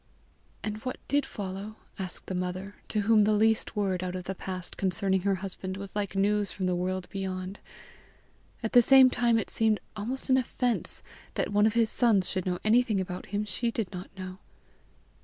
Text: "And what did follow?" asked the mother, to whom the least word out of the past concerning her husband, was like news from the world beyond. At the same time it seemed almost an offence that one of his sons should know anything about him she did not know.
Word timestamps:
"And 0.63 0.77
what 0.77 0.97
did 1.07 1.27
follow?" 1.27 1.75
asked 1.99 2.25
the 2.25 2.33
mother, 2.33 2.73
to 2.87 3.01
whom 3.01 3.23
the 3.23 3.33
least 3.35 3.75
word 3.75 4.01
out 4.03 4.15
of 4.15 4.23
the 4.23 4.33
past 4.33 4.75
concerning 4.75 5.21
her 5.21 5.35
husband, 5.45 5.77
was 5.77 5.95
like 5.95 6.15
news 6.15 6.51
from 6.51 6.65
the 6.65 6.73
world 6.73 7.07
beyond. 7.11 7.59
At 8.63 8.73
the 8.73 8.81
same 8.81 9.11
time 9.11 9.37
it 9.37 9.51
seemed 9.51 9.79
almost 9.95 10.27
an 10.27 10.37
offence 10.37 11.03
that 11.35 11.53
one 11.53 11.67
of 11.67 11.75
his 11.75 11.91
sons 11.91 12.27
should 12.31 12.47
know 12.47 12.57
anything 12.63 12.99
about 12.99 13.27
him 13.27 13.45
she 13.45 13.69
did 13.69 13.91
not 13.91 14.09
know. 14.17 14.39